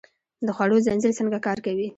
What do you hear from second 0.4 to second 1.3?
د خوړو زنځیر